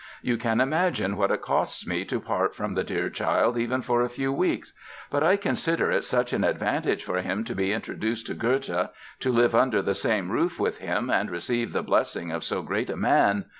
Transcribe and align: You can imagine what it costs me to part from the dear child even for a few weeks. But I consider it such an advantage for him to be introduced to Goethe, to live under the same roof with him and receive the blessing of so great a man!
You 0.23 0.35
can 0.37 0.59
imagine 0.59 1.15
what 1.15 1.29
it 1.29 1.43
costs 1.43 1.85
me 1.85 2.05
to 2.05 2.19
part 2.19 2.55
from 2.55 2.73
the 2.73 2.83
dear 2.83 3.07
child 3.07 3.55
even 3.55 3.83
for 3.83 4.01
a 4.01 4.09
few 4.09 4.33
weeks. 4.33 4.73
But 5.11 5.21
I 5.21 5.37
consider 5.37 5.91
it 5.91 6.03
such 6.03 6.33
an 6.33 6.43
advantage 6.43 7.03
for 7.03 7.17
him 7.17 7.43
to 7.43 7.53
be 7.53 7.71
introduced 7.71 8.25
to 8.25 8.33
Goethe, 8.33 8.89
to 9.19 9.31
live 9.31 9.53
under 9.53 9.83
the 9.83 9.93
same 9.93 10.31
roof 10.31 10.59
with 10.59 10.79
him 10.79 11.11
and 11.11 11.29
receive 11.29 11.71
the 11.71 11.83
blessing 11.83 12.31
of 12.31 12.43
so 12.43 12.63
great 12.63 12.89
a 12.89 12.97
man! 12.97 13.45